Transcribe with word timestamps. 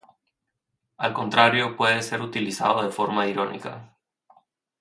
Al 0.97 1.13
contrario, 1.13 1.75
puede 1.77 2.01
ser 2.01 2.21
utilizado 2.23 2.81
de 2.81 2.89
forma 2.89 3.27
irónica. 3.27 3.95